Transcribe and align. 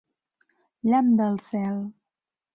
Llamp 0.91 1.13
del 1.21 1.37
cel! 1.51 1.79